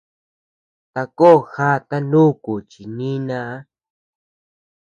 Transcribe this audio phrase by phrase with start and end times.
[0.93, 3.53] Takó jata nùùku chi nínaa.